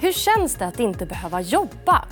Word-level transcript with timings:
Hur 0.00 0.12
känns 0.12 0.54
det 0.54 0.66
att 0.66 0.80
inte 0.80 1.06
behöva 1.06 1.40
jobba? 1.40 2.04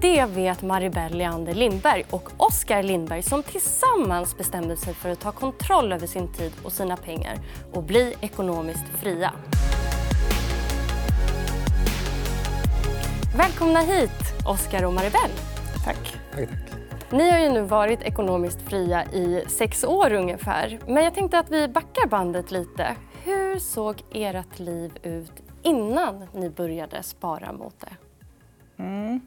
Det 0.00 0.24
vet 0.24 0.62
Maribel 0.62 1.14
Leander 1.14 1.54
Lindberg 1.54 2.04
och 2.10 2.30
Oskar 2.36 2.82
Lindberg 2.82 3.22
som 3.22 3.42
tillsammans 3.42 4.36
bestämde 4.38 4.76
sig 4.76 4.94
för 4.94 5.08
att 5.08 5.20
ta 5.20 5.32
kontroll 5.32 5.92
över 5.92 6.06
sin 6.06 6.32
tid 6.32 6.52
och 6.62 6.72
sina 6.72 6.96
pengar 6.96 7.38
och 7.72 7.82
bli 7.82 8.14
ekonomiskt 8.20 8.84
fria. 8.98 9.32
Välkomna 13.36 13.80
hit, 13.80 14.46
Oskar 14.46 14.84
och 14.84 14.92
Maribel. 14.92 15.30
Tack. 15.84 16.18
Tack, 16.34 16.48
tack. 16.48 16.78
Ni 17.10 17.30
har 17.30 17.38
ju 17.38 17.48
nu 17.48 17.60
varit 17.60 18.02
ekonomiskt 18.02 18.62
fria 18.62 19.04
i 19.04 19.44
sex 19.48 19.84
år 19.84 20.12
ungefär. 20.12 20.78
Men 20.86 21.04
jag 21.04 21.14
tänkte 21.14 21.38
att 21.38 21.50
vi 21.50 21.68
backar 21.68 22.06
bandet 22.06 22.50
lite. 22.50 22.96
Hur 23.24 23.58
såg 23.58 24.02
ert 24.12 24.58
liv 24.58 24.92
ut 25.02 25.43
innan 25.64 26.26
ni 26.32 26.50
började 26.50 27.02
spara 27.02 27.52
mot 27.52 27.74
det? 27.80 27.96
Mm. 28.82 29.20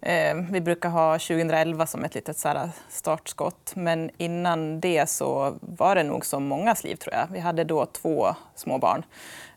Eh, 0.00 0.34
vi 0.50 0.60
brukar 0.60 0.88
ha 0.88 1.18
2011 1.18 1.86
som 1.86 2.04
ett 2.04 2.14
litet 2.14 2.38
så 2.38 2.48
här, 2.48 2.56
eh, 2.56 2.70
startskott. 2.88 3.72
Men 3.76 4.10
innan 4.16 4.80
det 4.80 5.10
så 5.10 5.54
var 5.60 5.94
det 5.94 6.02
nog 6.02 6.26
som 6.26 6.44
mångas 6.44 6.84
liv, 6.84 6.96
tror 6.96 7.14
jag. 7.14 7.26
Vi 7.32 7.38
hade 7.38 7.64
då 7.64 7.86
två 7.86 8.34
små 8.54 8.78
barn. 8.78 9.04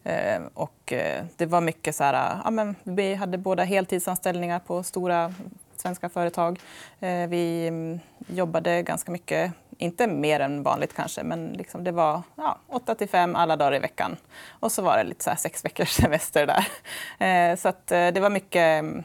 Eh, 0.03 0.41
och 0.53 0.94
eh, 0.94 1.23
det 1.38 1.45
var 1.45 1.61
mycket 1.61 1.95
så 1.95 2.03
här... 2.03 2.13
Eh, 2.13 2.41
ja, 2.44 2.52
men 2.52 2.75
vi 2.83 3.16
hade 3.16 3.38
båda 3.38 3.63
heltidsanställningar 3.63 4.59
på 4.59 4.83
stora 4.83 5.33
svenska 5.75 6.09
företag. 6.09 6.59
Eh, 6.99 7.27
vi 7.27 7.67
mm, 7.67 7.99
jobbade 8.27 8.81
ganska 8.81 9.11
mycket, 9.11 9.52
inte 9.81 10.08
mer 10.08 10.40
än 10.40 10.63
vanligt 10.63 10.94
kanske, 10.95 11.23
men 11.23 11.48
liksom 11.48 11.84
det 11.84 11.91
var 11.91 12.22
ja, 12.35 12.58
8 12.67 12.95
till 12.95 13.09
5 13.09 13.35
alla 13.35 13.55
dagar 13.55 13.76
i 13.76 13.80
veckan. 13.80 14.17
Och 14.49 14.72
så 14.72 14.81
var 14.81 14.98
det 14.98 15.03
lite 15.03 15.23
så 15.23 15.30
här 15.30 15.38
sex 15.38 15.66
veckors 15.66 15.89
semester 16.02 16.48
där. 16.48 16.67
Eh, 17.27 17.55
så 17.55 17.70
att 17.70 17.91
eh, 17.91 18.08
det 18.08 18.20
var 18.20 18.30
mycket 18.30 18.80
mm, 18.80 19.03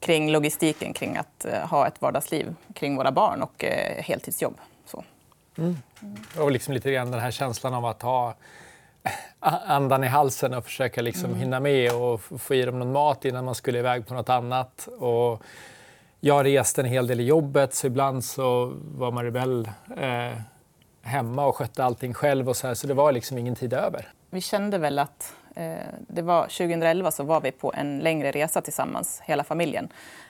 kring 0.00 0.30
logistiken 0.30 0.92
kring 0.92 1.16
att 1.16 1.46
ha 1.70 1.86
ett 1.86 2.02
vardagsliv 2.02 2.54
kring 2.74 2.96
våra 2.96 3.12
barn 3.12 3.42
och 3.42 3.64
heltidsjobb. 3.98 4.58
Så. 4.86 5.04
Mm. 5.58 5.76
Och 6.38 6.50
liksom 6.50 6.74
lite 6.74 6.92
grann 6.92 7.10
den 7.10 7.20
här 7.20 7.30
känslan 7.30 7.74
av 7.74 7.86
att 7.86 8.02
ha 8.02 8.34
andan 9.66 10.04
i 10.04 10.06
halsen 10.06 10.54
och 10.54 10.64
försöka 10.64 11.02
liksom 11.02 11.24
mm. 11.24 11.38
hinna 11.38 11.60
med 11.60 11.92
och 11.94 12.20
få 12.20 12.54
i 12.54 12.62
dem 12.62 12.78
någon 12.78 12.92
mat 12.92 13.24
innan 13.24 13.44
man 13.44 13.54
skulle 13.54 13.78
iväg 13.78 14.06
på 14.06 14.14
något 14.14 14.28
annat. 14.28 14.88
Och 14.98 15.42
jag 16.24 16.46
reste 16.46 16.80
en 16.80 16.86
hel 16.86 17.06
del 17.06 17.20
i 17.20 17.24
jobbet 17.24 17.74
så 17.74 17.86
ibland 17.86 18.24
så 18.24 18.72
var 18.76 19.12
Maribel 19.12 19.68
eh, 19.96 20.38
hemma 21.02 21.46
och 21.46 21.56
skötte 21.56 21.84
allting 21.84 22.14
själv 22.14 22.48
och 22.48 22.56
så 22.56 22.66
här, 22.66 22.74
så 22.74 22.86
det 22.86 22.94
var 22.94 23.12
liksom 23.12 23.38
ingen 23.38 23.54
tid 23.54 23.72
över. 23.72 24.08
Vi 24.30 24.40
kände 24.40 24.78
väl 24.78 24.98
att 24.98 25.34
eh, 25.54 25.74
det 26.08 26.22
var 26.22 26.42
2011 26.42 27.10
så 27.10 27.24
var 27.24 27.40
vi 27.40 27.50
på 27.50 27.72
en 27.76 27.98
längre 27.98 28.30
resa 28.30 28.60
tillsammans, 28.60 29.22
hela 29.24 29.44
familjen. 29.44 29.88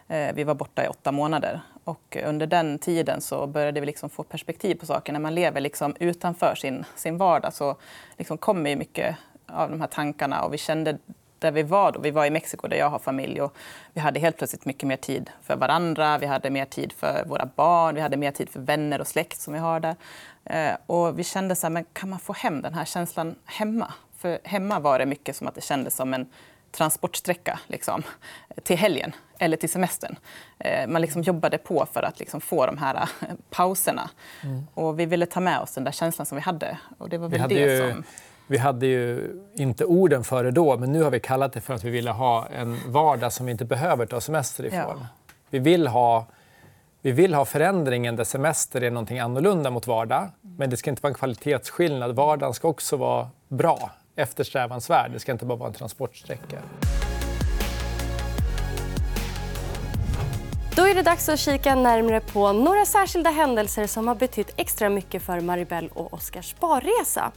Eh, 0.08 0.34
vi 0.34 0.44
var 0.44 0.54
borta 0.54 0.84
i 0.84 0.88
åtta 0.88 1.12
månader 1.12 1.60
och 1.84 2.16
under 2.26 2.46
den 2.46 2.78
tiden 2.78 3.20
så 3.20 3.46
började 3.46 3.80
vi 3.80 3.86
liksom 3.86 4.10
få 4.10 4.22
perspektiv 4.22 4.74
på 4.74 4.86
saker. 4.86 5.12
När 5.12 5.20
man 5.20 5.34
lever 5.34 5.60
liksom 5.60 5.96
utanför 6.00 6.54
sin, 6.54 6.84
sin 6.96 7.16
vardag 7.16 7.54
så 7.54 7.76
liksom 8.18 8.38
kommer 8.38 8.76
mycket 8.76 9.16
av 9.46 9.70
de 9.70 9.80
här 9.80 9.88
tankarna 9.88 10.44
och 10.44 10.54
vi 10.54 10.58
kände 10.58 10.98
där 11.42 11.50
vi 11.50 11.62
var 11.62 11.92
då. 11.92 12.00
Vi 12.00 12.10
var 12.10 12.26
i 12.26 12.30
Mexiko 12.30 12.68
där 12.68 12.76
jag 12.76 12.90
har 12.90 12.98
familj 12.98 13.40
och 13.40 13.56
vi 13.92 14.00
hade 14.00 14.20
helt 14.20 14.36
plötsligt 14.36 14.64
mycket 14.64 14.88
mer 14.88 14.96
tid 14.96 15.30
för 15.42 15.56
varandra. 15.56 16.18
Vi 16.18 16.26
hade 16.26 16.50
mer 16.50 16.64
tid 16.64 16.92
för 16.92 17.24
våra 17.26 17.46
barn, 17.56 17.94
vi 17.94 18.00
hade 18.00 18.16
mer 18.16 18.30
tid 18.30 18.48
för 18.48 18.60
vänner 18.60 19.00
och 19.00 19.06
släkt 19.06 19.40
som 19.40 19.54
vi 19.54 19.58
har 19.60 19.80
där. 19.80 19.96
Eh, 20.44 20.76
och 20.86 21.18
vi 21.18 21.24
kände 21.24 21.54
så 21.54 21.66
här, 21.66 21.72
men 21.72 21.84
kan 21.92 22.10
man 22.10 22.18
få 22.18 22.32
hem 22.32 22.62
den 22.62 22.74
här 22.74 22.84
känslan 22.84 23.34
hemma? 23.44 23.92
För 24.18 24.38
hemma 24.44 24.80
var 24.80 24.98
det 24.98 25.06
mycket 25.06 25.36
som 25.36 25.46
att 25.46 25.54
det 25.54 25.60
kändes 25.60 25.96
som 25.96 26.14
en 26.14 26.26
transportsträcka 26.72 27.58
liksom, 27.66 28.02
till 28.62 28.76
helgen 28.76 29.12
eller 29.38 29.56
till 29.56 29.68
semestern. 29.68 30.16
Eh, 30.58 30.86
man 30.88 31.02
liksom 31.02 31.22
jobbade 31.22 31.58
på 31.58 31.86
för 31.92 32.02
att 32.02 32.18
liksom 32.18 32.40
få 32.40 32.66
de 32.66 32.78
här 32.78 32.94
eh, 32.94 33.28
pauserna. 33.50 34.10
Mm. 34.42 34.66
Och 34.74 35.00
vi 35.00 35.06
ville 35.06 35.26
ta 35.26 35.40
med 35.40 35.60
oss 35.60 35.74
den 35.74 35.84
där 35.84 35.92
känslan 35.92 36.26
som 36.26 36.36
vi 36.36 36.42
hade. 36.42 36.78
Och 36.98 37.08
det 37.08 37.18
var 37.18 37.28
väl 37.28 37.48
det 37.48 37.54
ju... 37.54 37.92
som 37.92 38.04
vi 38.46 38.58
hade 38.58 38.86
ju 38.86 39.36
inte 39.54 39.84
orden 39.84 40.24
för 40.24 40.44
det 40.44 40.50
då, 40.50 40.78
men 40.78 40.92
nu 40.92 41.02
har 41.02 41.10
vi 41.10 41.20
kallat 41.20 41.52
det 41.52 41.60
för 41.60 41.74
att 41.74 41.84
vi 41.84 41.90
ville 41.90 42.10
ha 42.10 42.46
en 42.46 42.78
vardag 42.86 43.32
som 43.32 43.46
vi 43.46 43.52
inte 43.52 43.64
behöver 43.64 44.06
ta 44.06 44.20
semester 44.20 44.64
ifrån. 44.64 44.98
Ja. 45.00 45.06
Vi, 45.50 45.58
vill 45.58 45.86
ha, 45.86 46.26
vi 47.02 47.12
vill 47.12 47.34
ha 47.34 47.44
förändringen 47.44 48.16
där 48.16 48.24
semester 48.24 48.82
är 48.82 48.90
någonting 48.90 49.18
annorlunda 49.18 49.70
mot 49.70 49.86
vardag. 49.86 50.28
Men 50.40 50.70
det 50.70 50.76
ska 50.76 50.90
inte 50.90 51.02
vara 51.02 51.10
en 51.10 51.14
kvalitetsskillnad. 51.14 52.14
Vardagen 52.14 52.54
ska 52.54 52.68
också 52.68 52.96
vara 52.96 53.28
bra, 53.48 53.90
eftersträvansvärd. 54.16 55.10
Det 55.12 55.20
ska 55.20 55.32
inte 55.32 55.44
bara 55.44 55.58
vara 55.58 55.68
en 55.68 55.74
transportsträcka. 55.74 56.58
Då 60.76 60.82
är 60.82 60.94
det 60.94 61.02
dags 61.02 61.28
att 61.28 61.38
kika 61.38 61.74
närmare 61.74 62.20
på 62.20 62.52
några 62.52 62.84
särskilda 62.84 63.30
händelser 63.30 63.86
som 63.86 64.08
har 64.08 64.14
betytt 64.14 64.50
extra 64.56 64.88
mycket 64.88 65.22
för 65.22 65.40
Maribel 65.40 65.88
och 65.94 66.14
Oskars 66.14 66.50
sparresa. 66.50 67.32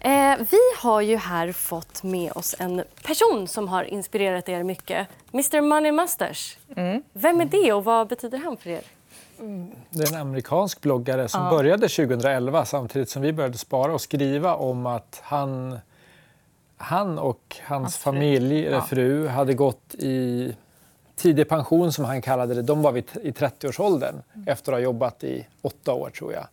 Eh, 0.00 0.36
vi 0.50 0.58
har 0.78 1.00
ju 1.00 1.16
här 1.16 1.52
fått 1.52 2.02
med 2.02 2.32
oss 2.32 2.54
en 2.58 2.82
person 3.02 3.48
som 3.48 3.68
har 3.68 3.84
inspirerat 3.84 4.48
er 4.48 4.62
mycket. 4.62 5.08
Mr 5.32 5.60
Money 5.60 5.92
Mustache. 5.92 6.58
Mm. 6.76 7.02
Vem 7.12 7.40
är 7.40 7.44
det 7.44 7.72
och 7.72 7.84
vad 7.84 8.08
betyder 8.08 8.38
han 8.38 8.56
för 8.56 8.70
er? 8.70 8.82
Det 9.90 10.02
är 10.02 10.14
en 10.14 10.20
amerikansk 10.20 10.80
bloggare 10.80 11.28
som 11.28 11.44
ja. 11.44 11.50
började 11.50 11.88
2011 11.88 12.64
samtidigt 12.64 13.10
som 13.10 13.22
vi 13.22 13.32
började 13.32 13.58
spara 13.58 13.94
och 13.94 14.00
skriva 14.00 14.54
om 14.54 14.86
att 14.86 15.20
han, 15.24 15.78
han 16.76 17.18
och 17.18 17.56
hans, 17.64 17.82
hans 17.82 17.96
familj, 17.96 18.62
fru. 18.62 18.66
eller 18.66 18.80
fru, 18.80 19.28
hade 19.28 19.54
gått 19.54 19.94
i 19.94 20.54
tidig 21.16 21.48
pension 21.48 21.92
som 21.92 22.04
han 22.04 22.22
kallade 22.22 22.54
det. 22.54 22.62
De 22.62 22.82
var 22.82 22.92
vid, 22.92 23.04
i 23.22 23.30
30-årsåldern 23.30 24.22
mm. 24.34 24.48
efter 24.48 24.72
att 24.72 24.76
ha 24.76 24.82
jobbat 24.82 25.24
i 25.24 25.46
åtta 25.62 25.92
år 25.92 26.10
tror 26.10 26.32
jag. 26.32 26.46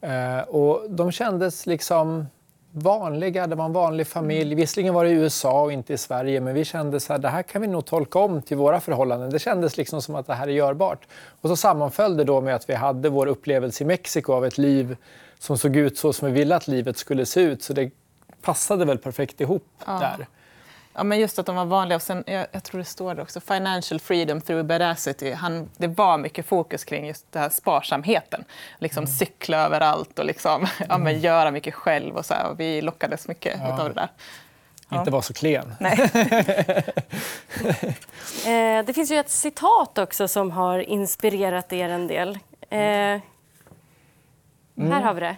Eh, 0.00 0.40
och 0.40 0.90
de 0.90 1.12
kändes 1.12 1.66
liksom 1.66 2.26
vanliga, 2.72 3.46
det 3.46 3.54
var 3.54 3.64
en 3.64 3.72
vanlig 3.72 4.06
familj. 4.06 4.54
Visserligen 4.54 4.94
var 4.94 5.04
det 5.04 5.10
i 5.10 5.12
USA 5.12 5.62
och 5.62 5.72
inte 5.72 5.92
i 5.92 5.98
Sverige, 5.98 6.40
men 6.40 6.54
vi 6.54 6.64
kände 6.64 7.00
att 7.08 7.22
det 7.22 7.28
här 7.28 7.42
kan 7.42 7.62
vi 7.62 7.68
nog 7.68 7.86
tolka 7.86 8.18
om 8.18 8.42
till 8.42 8.56
våra 8.56 8.80
förhållanden. 8.80 9.30
Det 9.30 9.38
kändes 9.38 9.76
liksom 9.76 10.02
som 10.02 10.14
att 10.14 10.26
det 10.26 10.34
här 10.34 10.48
är 10.48 10.52
görbart. 10.52 11.06
Och 11.40 11.48
så 11.48 11.56
sammanföll 11.56 12.16
det 12.16 12.24
då 12.24 12.40
med 12.40 12.54
att 12.54 12.68
vi 12.68 12.74
hade 12.74 13.08
vår 13.08 13.26
upplevelse 13.26 13.84
i 13.84 13.86
Mexiko 13.86 14.32
av 14.32 14.46
ett 14.46 14.58
liv 14.58 14.96
som 15.38 15.58
såg 15.58 15.76
ut 15.76 15.98
så 15.98 16.12
som 16.12 16.28
vi 16.28 16.34
ville 16.34 16.56
att 16.56 16.68
livet 16.68 16.96
skulle 16.96 17.26
se 17.26 17.40
ut. 17.40 17.62
Så 17.62 17.72
det 17.72 17.90
passade 18.42 18.84
väl 18.84 18.98
perfekt 18.98 19.40
ihop 19.40 19.66
ja. 19.86 19.92
där. 19.98 20.26
Ja, 20.94 21.04
men 21.04 21.18
just 21.18 21.38
att 21.38 21.46
de 21.46 21.56
var 21.56 21.64
vanliga. 21.64 21.96
Och 21.96 22.02
sen, 22.02 22.24
jag, 22.26 22.46
jag 22.52 22.62
tror 22.62 22.78
det 22.78 22.84
står 22.84 23.14
det 23.14 23.22
också, 23.22 23.40
financial 23.40 24.00
freedom 24.00 24.40
through 24.40 24.62
badacity. 24.62 25.32
Han, 25.32 25.70
det 25.76 25.86
var 25.86 26.18
mycket 26.18 26.46
fokus 26.46 26.84
kring 26.84 27.06
just 27.06 27.32
den 27.32 27.42
här 27.42 27.50
sparsamheten. 27.50 28.44
Liksom 28.78 29.04
mm. 29.04 29.14
Cykla 29.14 29.58
överallt 29.58 30.18
och 30.18 30.24
liksom, 30.24 30.66
ja, 30.88 30.98
men 30.98 31.06
mm. 31.06 31.20
göra 31.20 31.50
mycket 31.50 31.74
själv. 31.74 32.16
Och 32.16 32.26
så 32.26 32.34
här, 32.34 32.50
och 32.50 32.60
vi 32.60 32.82
lockades 32.82 33.28
mycket 33.28 33.56
ja. 33.58 33.82
av 33.82 33.88
det 33.88 33.94
där. 33.94 34.08
Ja. 34.88 34.98
Inte 34.98 35.10
vara 35.10 35.22
så 35.22 35.32
klen. 35.32 35.74
Nej. 35.80 36.00
eh, 38.46 38.84
det 38.84 38.94
finns 38.94 39.10
ju 39.10 39.16
ett 39.16 39.30
citat 39.30 39.98
också 39.98 40.28
som 40.28 40.50
har 40.50 40.78
inspirerat 40.78 41.72
er 41.72 41.88
en 41.88 42.06
del. 42.06 42.38
Eh, 42.70 42.78
mm. 42.78 43.22
Här 44.76 45.00
har 45.00 45.14
vi 45.14 45.20
det. 45.20 45.36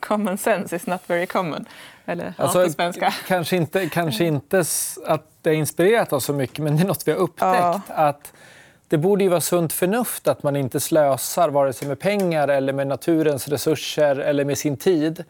Common 0.00 0.38
sense 0.38 0.76
is 0.76 0.86
not 0.86 1.00
very 1.06 1.26
common. 1.26 1.64
Eller 2.06 2.34
alltså, 2.36 2.64
på 2.64 2.70
svenska. 2.70 3.14
Kanske 3.26 3.56
inte, 3.56 3.88
kanske 3.88 4.24
inte 4.24 4.64
att 5.06 5.26
det 5.42 5.50
har 5.50 5.54
inspirerat 5.54 6.12
oss 6.12 6.24
så 6.24 6.32
mycket, 6.32 6.58
men 6.58 6.76
det 6.76 6.82
är 6.82 6.86
något 6.86 7.02
vi 7.08 7.12
har 7.12 7.18
upptäckt. 7.18 7.58
Ja. 7.58 7.80
Att 7.88 8.32
det 8.88 8.98
borde 8.98 9.24
ju 9.24 9.30
vara 9.30 9.40
sunt 9.40 9.72
förnuft 9.72 10.28
att 10.28 10.42
man 10.42 10.56
inte 10.56 10.80
slösar 10.80 11.48
vare 11.48 11.72
sig 11.72 11.88
med 11.88 11.98
pengar 11.98 12.48
eller 12.48 12.72
med 12.72 12.86
naturens 12.86 13.48
resurser 13.48 14.16
eller 14.16 14.44
med 14.44 14.58
sin 14.58 14.76
tid. 14.76 15.24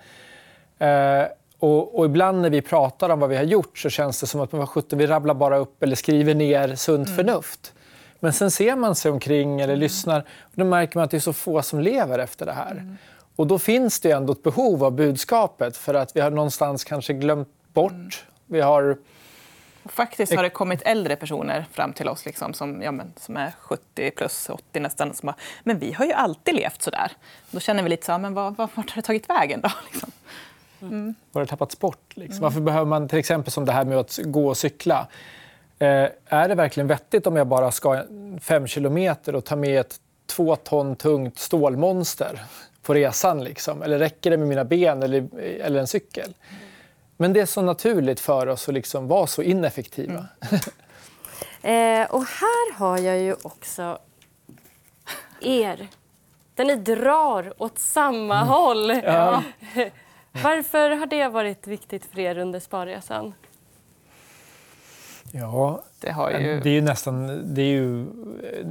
Eh, 0.79 1.25
och, 1.59 1.99
och, 1.99 2.05
ibland 2.05 2.43
när 2.43 2.51
vi 2.51 2.63
pratar 2.63 3.11
om 3.11 3.21
vad 3.21 3.31
vi 3.31 3.37
har 3.37 3.43
gjort 3.43 3.79
så 3.79 3.91
känns 3.91 4.21
det 4.21 4.27
som 4.27 4.41
att 4.41 4.53
men 4.53 4.67
vi 4.91 5.07
rabblar 5.07 5.35
bara 5.35 5.59
upp 5.59 5.83
eller 5.83 5.97
skriver 5.97 6.35
ner 6.35 6.75
sunt 6.75 7.09
mm. 7.09 7.17
förnuft. 7.17 7.73
Men 8.21 8.33
sen 8.33 8.51
ser 8.51 8.77
man 8.77 8.95
sig 8.95 9.11
omkring 9.11 9.61
eller 9.61 9.73
mm. 9.73 9.81
lyssnar 9.81 10.21
och 10.21 10.53
då 10.55 10.65
märker 10.65 10.99
man 10.99 11.05
att 11.05 11.11
det 11.11 11.17
är 11.17 11.21
så 11.21 11.33
få 11.33 11.63
som 11.63 11.81
lever 11.81 12.19
efter 12.19 12.47
det 12.47 12.53
här. 12.53 12.71
Mm. 12.71 12.97
Och 13.41 13.47
då 13.47 13.59
finns 13.59 14.01
det 14.01 14.11
ändå 14.11 14.33
ett 14.33 14.43
behov 14.43 14.85
av 14.85 14.93
budskapet 14.93 15.77
för 15.77 15.95
att 15.95 16.17
vi 16.17 16.21
har 16.21 16.31
någonstans 16.31 16.85
kanske 16.85 17.13
glömt 17.13 17.49
bort. 17.73 18.25
Vi 18.47 18.61
har... 18.61 18.99
Faktiskt 19.85 20.35
har 20.35 20.43
det 20.43 20.51
kommit 20.51 20.83
äldre 20.83 21.17
personer 21.17 21.67
fram 21.73 21.93
till 21.93 22.09
oss 22.09 22.27
liksom, 22.27 22.55
som, 22.55 22.83
ja, 22.83 22.93
men, 22.93 23.13
som 23.17 23.37
är 23.37 23.53
70 23.61 24.11
plus 24.11 24.51
80 24.51 24.81
nästan. 24.81 25.15
Som 25.15 25.27
bara, 25.27 25.37
men 25.65 25.79
vi 25.79 25.93
har 25.93 26.05
ju 26.05 26.13
alltid 26.13 26.55
levt 26.55 26.83
så 26.83 26.91
där. 26.91 27.13
Då 27.51 27.61
känner 27.61 27.83
vi 27.83 27.89
lite 27.89 28.07
så 28.07 28.19
men 28.19 28.35
vad, 28.35 28.57
vart 28.57 28.77
har 28.77 28.95
det 28.95 29.03
tagit 29.03 29.31
vägen 29.31 29.61
då? 29.61 29.71
Liksom. 29.93 30.11
Mm. 30.83 31.15
Har 31.33 31.41
det 31.41 31.47
tappats 31.47 31.79
bort? 31.79 32.17
Liksom? 32.17 32.37
Mm. 32.37 32.43
Varför 32.43 32.61
behöver 32.61 32.87
man 32.87 33.09
till 33.09 33.19
exempel 33.19 33.53
som 33.53 33.65
det 33.65 33.73
här 33.73 33.85
med 33.85 33.99
att 33.99 34.19
gå 34.25 34.49
och 34.49 34.57
cykla? 34.57 35.07
Eh, 35.79 36.09
är 36.27 36.49
det 36.49 36.55
verkligen 36.55 36.87
vettigt 36.87 37.27
om 37.27 37.37
jag 37.37 37.47
bara 37.47 37.71
ska 37.71 38.05
fem 38.41 38.67
kilometer 38.67 39.35
och 39.35 39.45
ta 39.45 39.57
med 39.57 39.81
ett 39.81 40.01
två 40.27 40.57
ton 40.57 40.97
tungt 40.97 41.39
stålmonster? 41.39 42.43
På 42.83 42.95
resan? 42.95 43.45
Liksom? 43.45 43.83
Eller 43.83 43.99
räcker 43.99 44.31
det 44.31 44.37
med 44.37 44.49
mina 44.49 44.65
ben 44.65 45.03
eller, 45.03 45.39
eller 45.39 45.81
en 45.81 45.87
cykel? 45.87 46.35
Men 47.17 47.33
det 47.33 47.41
är 47.41 47.47
så 47.47 47.63
naturligt 47.63 48.21
för 48.21 48.47
oss 48.47 48.69
att 48.69 48.75
liksom 48.75 49.09
vara 49.09 49.27
så 49.27 49.43
ineffektiva. 49.43 50.27
Mm. 51.63 52.03
eh, 52.03 52.11
och 52.11 52.25
här 52.25 52.75
har 52.75 52.99
jag 52.99 53.19
ju 53.19 53.35
också 53.43 53.99
er. 55.41 55.89
Där 56.55 56.65
ni 56.65 56.77
drar 56.77 57.63
åt 57.63 57.79
samma 57.79 58.37
mm. 58.37 58.49
håll. 58.49 58.91
Ja. 58.91 59.43
Varför 60.33 60.91
har 60.91 61.07
det 61.07 61.29
varit 61.29 61.67
viktigt 61.67 62.05
för 62.05 62.19
er 62.19 62.39
under 62.39 62.61
sparresan? 62.61 63.35
Ja, 65.33 65.83
det, 66.01 66.11
har 66.11 66.31
ju... 66.31 66.61
det 66.61 66.69
är 66.69 66.75
ju 66.75 66.81
nästan 66.81 67.43
det 67.55 67.63
är 67.63 67.67
ju 67.67 68.07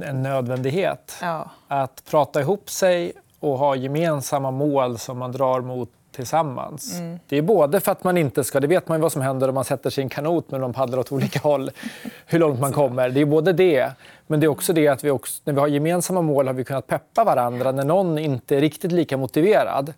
en 0.02 0.22
nödvändighet. 0.22 1.16
Ja. 1.20 1.50
Att 1.68 2.04
prata 2.10 2.40
ihop 2.40 2.70
sig 2.70 3.12
och 3.40 3.58
ha 3.58 3.76
gemensamma 3.76 4.50
mål 4.50 4.98
som 4.98 5.18
man 5.18 5.32
drar 5.32 5.60
mot 5.60 5.90
tillsammans. 6.12 6.98
Mm. 6.98 7.18
Det 7.28 7.38
är 7.38 7.42
både 7.42 7.80
för 7.80 7.92
att 7.92 8.04
man 8.04 8.18
inte 8.18 8.44
ska, 8.44 8.60
det 8.60 8.66
vet 8.66 8.88
man 8.88 8.98
ju 8.98 9.02
vad 9.02 9.12
som 9.12 9.22
händer 9.22 9.48
om 9.48 9.54
man 9.54 9.64
sätter 9.64 9.90
sig 9.90 10.02
i 10.02 10.04
en 10.04 10.08
kanot 10.08 10.50
men 10.50 10.60
de 10.60 10.72
paddlar 10.72 10.98
åt 10.98 11.12
olika 11.12 11.38
håll, 11.38 11.70
hur 12.26 12.38
långt 12.38 12.60
man 12.60 12.72
kommer. 12.72 13.10
Det 13.10 13.20
är 13.20 13.24
både 13.24 13.52
det, 13.52 13.92
men 14.26 14.40
det 14.40 14.46
är 14.46 14.48
också 14.48 14.72
det 14.72 14.88
att 14.88 15.04
vi 15.04 15.10
också, 15.10 15.42
när 15.44 15.52
vi 15.52 15.60
har 15.60 15.68
gemensamma 15.68 16.22
mål 16.22 16.46
har 16.46 16.54
vi 16.54 16.64
kunnat 16.64 16.86
peppa 16.86 17.24
varandra 17.24 17.72
när 17.72 17.84
någon 17.84 18.18
inte 18.18 18.56
är 18.56 18.60
riktigt 18.60 18.92
lika 18.92 19.16
motiverad. 19.16 19.92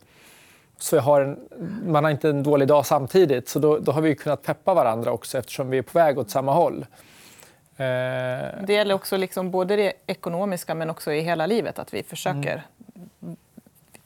Så 0.78 0.98
har 0.98 1.20
en, 1.20 1.36
man 1.86 2.04
har 2.04 2.10
inte 2.10 2.28
en 2.28 2.42
dålig 2.42 2.68
dag 2.68 2.86
samtidigt, 2.86 3.48
så 3.48 3.58
då, 3.58 3.78
då 3.78 3.92
har 3.92 4.00
vi 4.00 4.14
kunnat 4.14 4.42
peppa 4.42 4.74
varandra 4.74 5.12
också 5.12 5.38
eftersom 5.38 5.70
vi 5.70 5.78
är 5.78 5.82
på 5.82 5.98
väg 5.98 6.18
åt 6.18 6.30
samma 6.30 6.52
håll. 6.52 6.86
Eh, 7.76 8.64
det 8.66 8.72
gäller 8.72 8.94
också 8.94 9.16
liksom 9.16 9.50
både 9.50 9.76
det 9.76 9.92
ekonomiska 10.06 10.74
men 10.74 10.90
också 10.90 11.12
i 11.12 11.20
hela 11.20 11.46
livet, 11.46 11.78
att 11.78 11.94
vi 11.94 12.02
försöker 12.02 12.62
mm. 13.22 13.36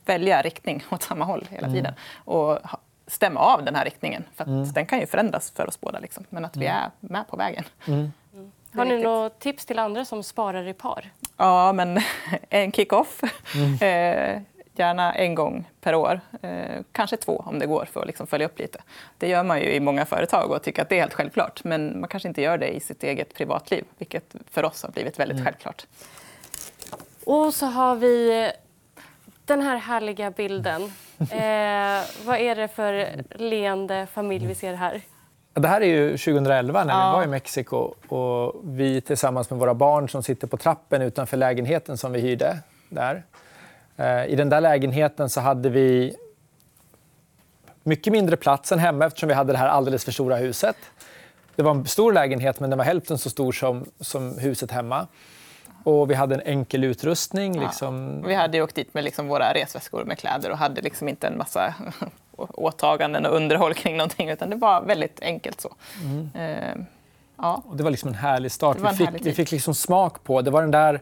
välja 0.04 0.42
riktning 0.42 0.84
åt 0.90 1.02
samma 1.02 1.24
håll 1.24 1.46
hela 1.50 1.68
tiden. 1.68 1.86
Mm. 1.86 1.94
Och 2.24 2.58
stämma 3.06 3.40
av 3.40 3.64
den 3.64 3.74
här 3.74 3.84
riktningen, 3.84 4.24
för 4.34 4.44
mm. 4.44 4.72
den 4.72 4.86
kan 4.86 5.00
ju 5.00 5.06
förändras 5.06 5.50
för 5.50 5.68
oss 5.68 5.80
båda. 5.80 5.98
Liksom. 5.98 6.24
Men 6.30 6.44
att 6.44 6.56
vi 6.56 6.66
mm. 6.66 6.76
är 6.76 6.90
med 7.00 7.28
på 7.28 7.36
vägen. 7.36 7.64
Mm. 7.86 8.12
Har 8.74 8.84
ni 8.84 9.02
några 9.02 9.30
tips 9.30 9.66
till 9.66 9.78
andra 9.78 10.04
som 10.04 10.22
sparar 10.22 10.69
i 10.69 10.72
par? 10.72 11.10
Ja, 11.36 11.72
men 11.72 12.00
en 12.48 12.72
kick-off. 12.72 13.20
Mm. 13.54 14.44
Gärna 14.78 15.12
en 15.14 15.34
gång 15.34 15.69
per 15.81 15.94
år, 15.94 16.20
eh, 16.43 16.82
kanske 16.93 17.17
två 17.17 17.43
om 17.46 17.58
det 17.58 17.67
går 17.67 17.88
för 17.93 18.00
att 18.00 18.06
liksom 18.06 18.26
följa 18.26 18.46
upp 18.46 18.58
lite. 18.58 18.78
Det 19.19 19.28
gör 19.28 19.43
man 19.43 19.61
ju 19.61 19.75
i 19.75 19.81
många 19.81 20.06
företag 20.06 20.50
och 20.50 20.62
tycker 20.62 20.82
att 20.82 20.88
det 20.88 20.96
är 20.96 21.00
helt 21.00 21.14
självklart. 21.14 21.64
Men 21.64 22.00
man 22.00 22.08
kanske 22.08 22.28
inte 22.28 22.43
gör 22.43 22.58
det 22.58 22.69
i 22.69 22.81
sitt 22.81 23.02
eget 23.02 23.34
privatliv, 23.34 23.84
vilket 23.99 24.34
för 24.50 24.64
oss 24.64 24.82
har 24.82 24.90
blivit 24.90 25.19
väldigt 25.19 25.37
mm. 25.37 25.44
självklart. 25.44 25.87
Och 27.25 27.55
så 27.55 27.67
har 27.67 27.96
vi 27.96 28.50
den 29.44 29.62
här 29.62 29.76
härliga 29.76 30.31
bilden. 30.31 30.82
Eh, 31.19 32.02
vad 32.25 32.38
är 32.38 32.56
det 32.56 32.69
för 32.69 33.08
leende 33.34 34.06
familj 34.12 34.46
vi 34.46 34.55
ser 34.55 34.75
här? 34.75 35.00
Det 35.55 35.69
här 35.69 35.81
är 35.81 35.87
ju 35.87 36.11
2011 36.11 36.84
när 36.84 36.94
ja. 36.94 37.11
vi 37.11 37.17
var 37.17 37.25
i 37.25 37.26
Mexiko 37.26 37.94
och 38.08 38.61
vi 38.64 39.00
tillsammans 39.00 39.50
med 39.50 39.58
våra 39.58 39.75
barn 39.75 40.08
som 40.08 40.22
sitter 40.22 40.46
på 40.46 40.56
trappen 40.56 41.02
utanför 41.02 41.37
lägenheten 41.37 41.99
som 41.99 42.12
vi 42.12 42.20
hyrde 42.20 42.58
där. 42.88 43.22
Eh, 43.96 44.26
I 44.26 44.37
den 44.37 44.48
där 44.48 44.60
lägenheten 44.60 45.31
så 45.31 45.40
hade 45.40 45.69
vi 45.69 46.16
mycket 47.82 48.12
mindre 48.12 48.37
plats 48.37 48.72
än 48.72 48.78
hemma 48.78 49.06
eftersom 49.06 49.28
vi 49.28 49.34
hade 49.34 49.52
det 49.52 49.58
här 49.58 49.69
alldeles 49.69 50.04
för 50.04 50.12
stora 50.12 50.37
huset. 50.37 50.76
Det 51.56 51.62
var 51.62 51.70
en 51.70 51.87
stor 51.87 52.12
lägenhet 52.12 52.60
men 52.60 52.70
den 52.70 52.78
var 52.78 52.84
hälften 52.84 53.19
så 53.19 53.31
stor 53.31 53.52
som, 53.52 53.87
som 54.00 54.38
huset 54.38 54.70
hemma. 54.70 55.06
Och 55.84 56.10
vi 56.10 56.14
hade 56.14 56.34
en 56.34 56.40
enkel 56.40 56.84
utrustning. 56.84 57.60
Liksom... 57.60 58.22
Vi 58.22 58.34
hade 58.34 58.62
åkt 58.62 58.75
dit 58.75 58.94
med 58.94 59.04
liksom 59.04 59.28
våra 59.28 59.54
resväskor 59.54 60.04
med 60.04 60.19
kläder 60.19 60.50
och 60.50 60.58
hade 60.58 60.81
liksom 60.81 61.08
inte 61.08 61.26
en 61.26 61.38
massa 61.38 61.75
åtaganden 62.37 63.26
och 63.26 63.37
underhåll 63.37 63.75
kring 63.75 63.96
någonting 63.96 64.28
utan 64.31 64.50
det 64.50 64.56
var 64.56 64.82
väldigt 64.82 65.20
enkelt 65.22 65.60
så. 65.60 65.75
Mm. 66.04 66.31
Eh, 66.34 66.84
ja. 67.37 67.62
och 67.66 67.76
det 67.76 67.84
var 67.84 67.90
liksom 67.90 68.08
en 68.08 68.14
härlig 68.14 68.52
start. 68.52 68.76
En 68.76 68.87
vi, 68.90 69.06
fick, 69.06 69.26
vi 69.26 69.32
fick 69.32 69.50
liksom 69.50 69.75
smak 69.75 70.25
på, 70.25 70.43
det 70.43 70.50
var 70.50 70.60
den 70.60 70.70
där 70.70 71.00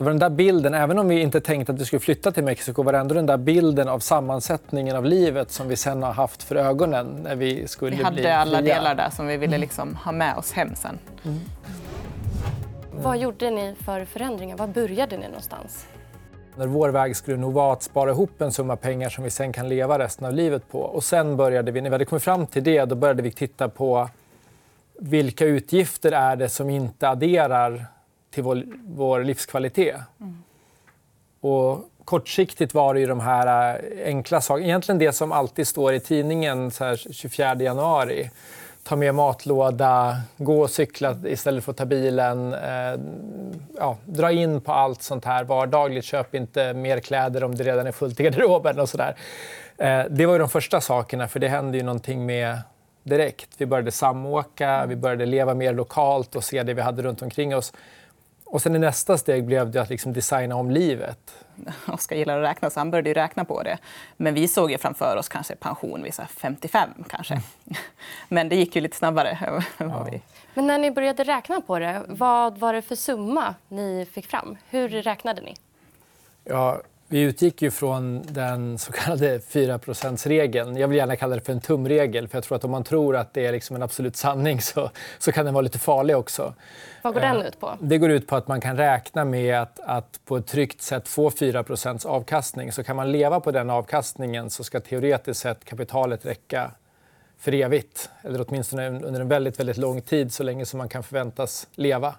det 0.00 0.04
var 0.04 0.10
den 0.10 0.18
där 0.18 0.30
bilden, 0.30 0.74
även 0.74 0.98
om 0.98 1.08
vi 1.08 1.20
inte 1.20 1.40
tänkte 1.40 1.72
att 1.72 1.80
vi 1.80 1.84
skulle 1.84 2.00
flytta 2.00 2.32
till 2.32 2.44
Mexiko, 2.44 2.82
var 2.82 2.92
det 2.92 2.98
ändå 2.98 3.14
den 3.14 3.26
där 3.26 3.36
bilden 3.36 3.88
av 3.88 3.98
sammansättningen 3.98 4.96
av 4.96 5.04
livet 5.04 5.50
som 5.50 5.68
vi 5.68 5.76
sen 5.76 6.02
har 6.02 6.12
haft 6.12 6.42
för 6.42 6.56
ögonen 6.56 7.06
när 7.22 7.36
vi 7.36 7.68
skulle 7.68 7.90
bli 7.90 7.98
Vi 7.98 8.04
hade 8.04 8.36
alla 8.36 8.58
fria. 8.58 8.74
delar 8.74 8.94
där 8.94 9.10
som 9.10 9.26
vi 9.26 9.36
ville 9.36 9.46
mm. 9.46 9.60
liksom 9.60 9.96
ha 9.96 10.12
med 10.12 10.36
oss 10.36 10.52
hem 10.52 10.74
sen. 10.74 10.98
Mm. 11.24 11.38
Vad 13.02 13.18
gjorde 13.18 13.50
ni 13.50 13.74
för 13.84 14.04
förändringar? 14.04 14.56
Var 14.56 14.66
började 14.66 15.16
ni 15.16 15.26
någonstans? 15.26 15.86
Vår 16.56 16.88
väg 16.88 17.16
skulle 17.16 17.36
nog 17.36 17.52
vara 17.52 17.72
att 17.72 17.82
spara 17.82 18.10
ihop 18.10 18.40
en 18.40 18.52
summa 18.52 18.76
pengar 18.76 19.08
som 19.08 19.24
vi 19.24 19.30
sen 19.30 19.52
kan 19.52 19.68
leva 19.68 19.98
resten 19.98 20.26
av 20.26 20.32
livet 20.32 20.70
på. 20.70 20.80
Och 20.80 21.04
sen 21.04 21.36
började 21.36 21.72
vi, 21.72 21.80
när 21.80 21.90
vi 21.90 21.94
hade 21.94 22.04
kommit 22.04 22.22
fram 22.22 22.46
till 22.46 22.64
det, 22.64 22.84
då 22.84 22.94
började 22.94 23.22
vi 23.22 23.30
titta 23.30 23.68
på 23.68 24.08
vilka 24.98 25.44
utgifter 25.44 26.12
är 26.12 26.36
det 26.36 26.48
som 26.48 26.70
inte 26.70 27.08
adderar 27.08 27.86
till 28.30 28.42
vår, 28.42 28.62
vår 28.84 29.24
livskvalitet. 29.24 29.96
Mm. 30.20 30.42
Och 31.40 31.90
kortsiktigt 32.04 32.74
var 32.74 32.94
det 32.94 33.00
ju 33.00 33.06
de 33.06 33.20
här 33.20 33.74
äh, 33.74 34.06
enkla 34.06 34.40
sakerna. 34.40 34.66
Egentligen 34.66 34.98
det 34.98 35.12
som 35.12 35.32
alltid 35.32 35.68
står 35.68 35.94
i 35.94 36.00
tidningen 36.00 36.70
så 36.70 36.84
här 36.84 36.96
24 36.96 37.54
januari. 37.54 38.30
Ta 38.82 38.96
med 38.96 39.14
matlåda, 39.14 40.16
gå 40.36 40.60
och 40.60 40.70
cykla 40.70 41.16
istället 41.26 41.64
för 41.64 41.70
att 41.70 41.76
ta 41.76 41.84
bilen. 41.84 42.54
Eh, 42.54 43.00
ja, 43.76 43.96
dra 44.04 44.32
in 44.32 44.60
på 44.60 44.72
allt 44.72 45.02
sånt 45.02 45.24
här 45.24 45.44
vardagligt. 45.44 46.04
Köp 46.04 46.34
inte 46.34 46.74
mer 46.74 47.00
kläder 47.00 47.44
om 47.44 47.54
det 47.54 47.64
redan 47.64 47.86
är 47.86 47.92
fullt 47.92 48.20
i 48.20 48.22
garderoben 48.22 48.78
och 48.78 48.88
sådär. 48.88 49.16
Eh, 49.76 50.04
det 50.10 50.26
var 50.26 50.32
ju 50.32 50.38
de 50.38 50.48
första 50.48 50.80
sakerna, 50.80 51.28
för 51.28 51.40
det 51.40 51.48
hände 51.48 51.78
ju 51.78 51.84
någonting 51.84 52.26
med 52.26 52.58
direkt. 53.02 53.48
Vi 53.56 53.66
började 53.66 53.92
samåka, 53.92 54.86
vi 54.86 54.96
började 54.96 55.26
leva 55.26 55.54
mer 55.54 55.72
lokalt 55.72 56.36
och 56.36 56.44
se 56.44 56.62
det 56.62 56.74
vi 56.74 56.82
hade 56.82 57.02
runt 57.02 57.22
omkring 57.22 57.56
oss. 57.56 57.72
Och 58.50 58.62
sen 58.62 58.76
i 58.76 58.78
nästa 58.78 59.18
steg 59.18 59.44
blev 59.44 59.70
det 59.70 59.82
att 59.82 59.90
liksom 59.90 60.12
designa 60.12 60.56
om 60.56 60.70
livet. 60.70 61.34
Oskar 61.86 62.16
gillar 62.16 62.38
att 62.42 62.50
räkna, 62.50 62.70
så 62.70 62.80
han 62.80 62.90
började 62.90 63.14
räkna 63.14 63.44
på 63.44 63.62
det. 63.62 63.78
Men 64.16 64.34
vi 64.34 64.48
såg 64.48 64.70
ju 64.70 64.78
framför 64.78 65.16
oss 65.16 65.28
kanske 65.28 65.56
pension 65.56 66.02
vid 66.02 66.14
55. 66.14 66.90
kanske. 67.08 67.34
Mm. 67.34 67.44
Men 68.28 68.48
det 68.48 68.56
gick 68.56 68.76
ju 68.76 68.80
lite 68.80 68.96
snabbare. 68.96 69.62
Ja. 69.78 70.06
Men 70.54 70.66
när 70.66 70.78
ni 70.78 70.90
började 70.90 71.24
räkna 71.24 71.60
på 71.60 71.78
det, 71.78 72.02
vad 72.08 72.58
var 72.58 72.72
det 72.72 72.82
för 72.82 72.94
summa 72.94 73.54
ni 73.68 74.08
fick 74.12 74.26
fram? 74.26 74.56
Hur 74.70 74.88
räknade 74.88 75.42
ni? 75.42 75.56
Ja, 76.44 76.80
vi 77.12 77.20
utgick 77.20 77.62
ju 77.62 77.70
från 77.70 78.22
den 78.22 78.78
så 78.78 78.92
kallade 78.92 79.38
4% 79.38 80.28
regeln 80.28 80.76
Jag 80.76 80.88
vill 80.88 80.96
gärna 80.98 81.16
kalla 81.16 81.34
det 81.34 81.40
för 81.40 81.52
en 81.52 81.60
tumregel. 81.60 82.28
För 82.28 82.36
jag 82.36 82.44
tror 82.44 82.56
att 82.56 82.64
om 82.64 82.70
man 82.70 82.84
tror 82.84 83.16
att 83.16 83.34
det 83.34 83.46
är 83.46 83.52
liksom 83.52 83.76
en 83.76 83.82
absolut 83.82 84.16
sanning 84.16 84.60
så, 84.60 84.90
så 85.18 85.32
kan 85.32 85.44
den 85.44 85.54
vara 85.54 85.62
lite 85.62 85.78
farlig 85.78 86.16
också. 86.16 86.54
Vad 87.02 87.14
går 87.14 87.20
den 87.20 87.42
ut 87.42 87.60
på? 87.60 87.76
Det 87.80 87.98
går 87.98 88.10
ut 88.10 88.26
på 88.26 88.36
att 88.36 88.48
man 88.48 88.60
kan 88.60 88.76
räkna 88.76 89.24
med 89.24 89.60
att, 89.60 89.80
att 89.80 90.20
på 90.24 90.36
ett 90.36 90.46
tryggt 90.46 90.82
sätt 90.82 91.08
få 91.08 91.30
4% 91.30 92.06
avkastning. 92.06 92.72
Så 92.72 92.82
kan 92.82 92.96
man 92.96 93.12
leva 93.12 93.40
på 93.40 93.50
den 93.50 93.70
avkastningen 93.70 94.50
så 94.50 94.64
ska 94.64 94.80
teoretiskt 94.80 95.40
sett 95.40 95.64
kapitalet 95.64 96.26
räcka 96.26 96.70
för 97.38 97.54
evigt. 97.54 98.10
Eller 98.22 98.44
åtminstone 98.48 98.88
under 98.88 99.20
en 99.20 99.28
väldigt, 99.28 99.60
väldigt 99.60 99.76
lång 99.76 100.00
tid, 100.00 100.32
så 100.32 100.42
länge 100.42 100.66
som 100.66 100.78
man 100.78 100.88
kan 100.88 101.02
förväntas 101.02 101.68
leva. 101.74 102.14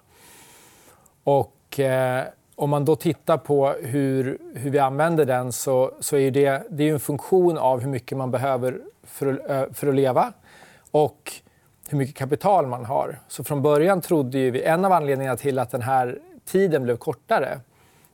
Och... 1.24 1.80
Eh, 1.80 2.24
om 2.62 2.70
man 2.70 2.84
då 2.84 2.96
tittar 2.96 3.36
på 3.36 3.68
hur, 3.68 4.38
hur 4.54 4.70
vi 4.70 4.78
använder 4.78 5.24
den 5.24 5.52
så, 5.52 5.90
så 6.00 6.16
är 6.16 6.30
det, 6.30 6.62
det 6.70 6.88
är 6.88 6.92
en 6.92 7.00
funktion 7.00 7.58
av 7.58 7.80
hur 7.80 7.88
mycket 7.88 8.18
man 8.18 8.30
behöver 8.30 8.80
för, 9.02 9.68
för 9.74 9.86
att 9.86 9.94
leva 9.94 10.32
och 10.90 11.32
hur 11.88 11.98
mycket 11.98 12.16
kapital 12.16 12.66
man 12.66 12.84
har. 12.84 13.18
Så 13.28 13.44
från 13.44 13.62
början 13.62 14.00
trodde 14.00 14.50
vi, 14.50 14.62
en 14.62 14.84
av 14.84 14.92
anledningarna 14.92 15.36
till 15.36 15.58
att 15.58 15.70
den 15.70 15.82
här 15.82 16.18
tiden 16.44 16.82
blev 16.82 16.96
kortare 16.96 17.60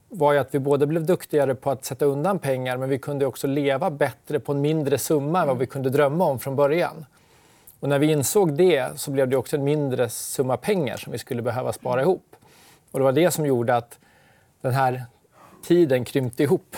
var 0.08 0.32
ju 0.32 0.38
att 0.38 0.54
vi 0.54 0.58
både 0.58 0.86
blev 0.86 1.06
duktigare 1.06 1.54
på 1.54 1.70
att 1.70 1.84
sätta 1.84 2.04
undan 2.04 2.38
pengar 2.38 2.76
men 2.76 2.88
vi 2.88 2.98
kunde 2.98 3.26
också 3.26 3.46
leva 3.46 3.90
bättre 3.90 4.40
på 4.40 4.52
en 4.52 4.60
mindre 4.60 4.98
summa 4.98 5.40
än 5.40 5.48
vad 5.48 5.58
vi 5.58 5.66
kunde 5.66 5.90
drömma 5.90 6.24
om 6.24 6.38
från 6.38 6.56
början. 6.56 7.06
Och 7.80 7.88
när 7.88 7.98
vi 7.98 8.12
insåg 8.12 8.52
det 8.52 9.00
så 9.00 9.10
blev 9.10 9.28
det 9.28 9.36
också 9.36 9.56
en 9.56 9.64
mindre 9.64 10.08
summa 10.08 10.56
pengar 10.56 10.96
som 10.96 11.12
vi 11.12 11.18
skulle 11.18 11.42
behöva 11.42 11.72
spara 11.72 12.02
ihop. 12.02 12.36
Och 12.90 12.98
det 12.98 13.04
var 13.04 13.12
det 13.12 13.30
som 13.30 13.46
gjorde 13.46 13.76
att 13.76 13.98
den 14.60 14.74
här 14.74 15.04
tiden 15.62 16.04
krympte 16.04 16.42
ihop. 16.42 16.76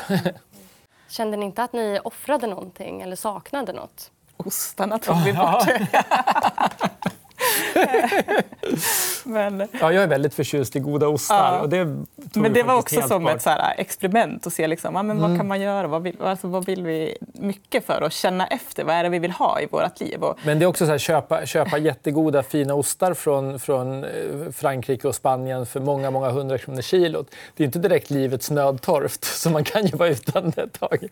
Kände 1.09 1.37
ni 1.37 1.47
inte 1.47 1.63
att 1.63 1.73
ni 1.73 2.01
offrade 2.05 2.47
någonting 2.47 3.03
eller 3.03 3.17
saknade 3.17 3.73
något? 3.73 4.11
Ostarna 4.37 4.99
tog 4.99 5.17
vi 5.25 5.33
bort. 5.33 5.65
men... 9.25 9.69
ja, 9.81 9.93
jag 9.93 10.02
är 10.02 10.07
väldigt 10.07 10.35
förtjust 10.35 10.76
i 10.76 10.81
goda 10.81 11.09
ostar. 11.09 11.55
Ja. 11.55 11.61
Och 11.61 11.69
det 11.69 11.85
men 12.33 12.52
det 12.52 12.62
var 12.62 12.75
också 12.75 13.02
som 13.02 13.23
bort. 13.23 13.33
ett 13.33 13.43
så 13.43 13.50
här, 13.50 13.75
experiment 13.79 14.47
att 14.47 14.52
se 14.52 14.67
liksom, 14.67 14.95
ja, 14.95 15.02
men 15.02 15.19
mm. 15.19 15.31
vad 15.31 15.38
kan 15.38 15.49
man 15.49 15.61
göra. 15.61 15.87
Vad 15.87 16.02
vill, 16.02 16.17
alltså, 16.23 16.49
vad 16.49 16.67
vill 16.67 16.83
vi 16.83 17.17
mycket 17.35 17.87
för 17.87 18.02
att 18.02 18.12
känna 18.12 18.47
efter. 18.47 18.85
Vad 18.85 18.95
är 18.95 19.02
det 19.02 19.09
vi 19.09 19.19
vill 19.19 19.31
ha 19.31 19.61
i 19.61 19.67
vårt 19.67 20.00
liv? 20.00 20.23
Och... 20.23 20.38
Men 20.45 20.59
det 20.59 20.64
är 20.64 20.67
också 20.67 20.85
så 20.85 20.90
här, 20.90 20.99
köpa, 20.99 21.47
köpa 21.47 21.79
jättegoda 21.79 22.43
fina 22.43 22.75
ostar 22.75 23.14
från, 23.14 23.59
från 23.59 24.05
eh, 24.05 24.11
Frankrike 24.52 25.09
och 25.09 25.14
Spanien 25.14 25.67
för 25.67 25.81
många, 25.81 26.11
många 26.11 26.31
hundra 26.31 26.59
kronor 26.59 26.83
kilot. 26.83 27.35
Det 27.57 27.62
är 27.62 27.67
inte 27.67 27.79
direkt 27.79 28.11
livets 28.11 28.50
nödtorft, 28.50 29.25
så 29.40 29.50
man 29.50 29.64
kan 29.64 29.87
ju 29.87 29.97
vara 29.97 30.09
utan 30.09 30.50
det 30.50 30.62
ett 30.62 30.81
tag. 30.81 31.09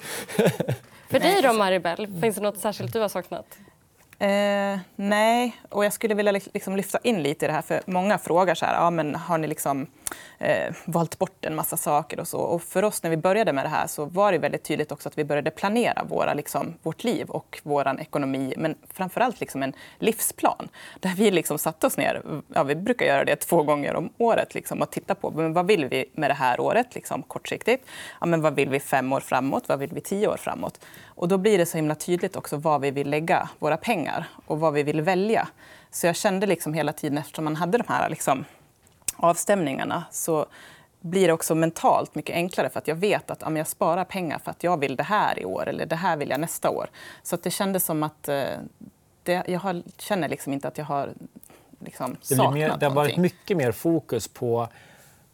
för 1.10 1.20
dig 1.20 1.42
då, 1.42 1.52
Maribel, 1.52 2.08
finns 2.20 2.36
det 2.36 2.42
något 2.42 2.58
särskilt 2.58 2.92
du 2.92 3.00
har 3.00 3.08
saknat? 3.08 3.46
Eh, 4.20 4.78
nej, 4.96 5.56
och 5.68 5.84
jag 5.84 5.92
skulle 5.92 6.14
vilja 6.14 6.32
liksom 6.32 6.76
lyfta 6.76 6.98
in 7.02 7.22
lite 7.22 7.44
i 7.44 7.48
det 7.48 7.52
här. 7.54 7.62
för 7.62 7.82
Många 7.86 8.18
frågar 8.18 8.54
så 8.54 8.66
här, 8.66 8.74
ja, 8.74 8.90
men 8.90 9.14
har 9.14 9.38
ni 9.38 9.46
liksom, 9.46 9.86
eh, 10.38 10.74
valt 10.84 11.18
bort 11.18 11.44
en 11.44 11.54
massa 11.54 11.76
saker. 11.76 12.20
och 12.20 12.28
så. 12.28 12.38
Och 12.38 12.62
För 12.62 12.82
oss 12.82 13.02
när 13.02 13.10
vi 13.10 13.16
började 13.16 13.52
med 13.52 13.64
det 13.64 13.68
här 13.68 13.86
så 13.86 14.04
var 14.04 14.32
det 14.32 14.38
väldigt 14.38 14.62
tydligt 14.62 14.92
också 14.92 15.08
att 15.08 15.18
vi 15.18 15.24
började 15.24 15.50
planera 15.50 16.04
våra, 16.04 16.34
liksom, 16.34 16.74
vårt 16.82 17.04
liv 17.04 17.30
och 17.30 17.60
vår 17.62 18.00
ekonomi. 18.00 18.54
Men 18.56 18.74
framför 18.92 19.20
allt 19.20 19.40
liksom 19.40 19.62
en 19.62 19.72
livsplan. 19.98 20.68
Där 21.00 21.14
vi 21.16 21.30
liksom 21.30 21.58
satte 21.58 21.86
oss 21.86 21.96
ner, 21.96 22.22
ja, 22.54 22.62
vi 22.62 22.74
brukar 22.74 23.06
göra 23.06 23.24
det 23.24 23.36
två 23.36 23.62
gånger 23.62 23.96
om 23.96 24.10
året, 24.18 24.54
liksom, 24.54 24.82
och 24.82 24.90
titta 24.90 25.14
på 25.14 25.30
men 25.30 25.52
vad 25.52 25.66
vill 25.66 25.84
vi 25.84 26.04
med 26.12 26.30
det 26.30 26.34
här 26.34 26.60
året 26.60 26.94
liksom, 26.94 27.22
kortsiktigt. 27.22 27.86
Ja, 28.20 28.26
men 28.26 28.42
vad 28.42 28.54
vill 28.54 28.68
vi 28.68 28.80
fem 28.80 29.12
år 29.12 29.20
framåt? 29.20 29.68
Vad 29.68 29.78
vill 29.78 29.90
vi 29.92 30.00
tio 30.00 30.28
år 30.28 30.36
framåt? 30.36 30.80
Och 31.06 31.28
då 31.28 31.38
blir 31.38 31.58
det 31.58 31.66
så 31.66 31.78
himla 31.78 31.94
tydligt 31.94 32.36
också 32.36 32.56
var 32.56 32.78
vi 32.78 32.90
vill 32.90 33.10
lägga 33.10 33.48
våra 33.58 33.76
pengar 33.76 34.07
och 34.46 34.60
vad 34.60 34.72
vi 34.72 34.82
vill 34.82 35.00
välja. 35.00 35.48
Så 35.90 36.06
jag 36.06 36.16
kände 36.16 36.46
liksom 36.46 36.74
hela 36.74 36.92
tiden, 36.92 37.18
eftersom 37.18 37.44
man 37.44 37.56
hade 37.56 37.78
de 37.78 37.84
här 37.88 38.10
liksom 38.10 38.44
avstämningarna 39.16 40.04
så 40.10 40.46
blir 41.00 41.26
det 41.26 41.32
också 41.32 41.54
mentalt 41.54 42.14
mycket 42.14 42.34
enklare 42.34 42.68
för 42.68 42.78
att 42.78 42.88
jag 42.88 42.96
vet 42.96 43.30
att 43.30 43.42
ja, 43.42 43.52
jag 43.52 43.66
sparar 43.66 44.04
pengar 44.04 44.38
för 44.38 44.50
att 44.50 44.62
jag 44.62 44.80
vill 44.80 44.96
det 44.96 45.02
här 45.02 45.38
i 45.38 45.44
år 45.44 45.68
eller 45.68 45.86
det 45.86 45.96
här 45.96 46.16
vill 46.16 46.30
jag 46.30 46.40
nästa 46.40 46.70
år. 46.70 46.90
Så 47.22 47.34
att 47.34 47.42
det 47.42 47.50
kändes 47.50 47.84
som 47.84 48.02
att 48.02 48.28
eh, 48.28 48.44
det, 49.22 49.42
jag 49.48 49.60
har, 49.60 49.82
känner 49.98 50.28
liksom 50.28 50.52
inte 50.52 50.68
att 50.68 50.78
jag 50.78 50.84
har 50.84 51.12
liksom 51.80 52.16
det, 52.28 52.34
blir 52.34 52.50
mer, 52.50 52.76
det 52.76 52.86
har 52.86 52.94
varit 52.94 53.16
mycket 53.16 53.56
mer 53.56 53.72
fokus 53.72 54.28
på 54.28 54.68